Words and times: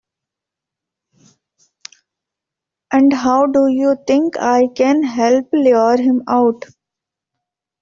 And 2.91 3.13
how 3.13 3.45
do 3.45 3.67
you 3.67 3.95
think 4.07 4.35
I 4.39 4.65
can 4.75 5.03
help 5.03 5.47
lure 5.53 5.95
him 6.01 6.23
out? 6.27 6.65